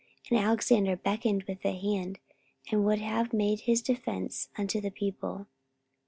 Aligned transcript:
And 0.31 0.39
Alexander 0.39 0.95
beckoned 0.95 1.43
with 1.43 1.61
the 1.61 1.73
hand, 1.73 2.17
and 2.71 2.83
would 2.85 2.97
have 2.97 3.33
made 3.33 3.59
his 3.69 3.83
defence 3.83 4.49
unto 4.57 4.81
the 4.81 4.89
people. 4.89 5.45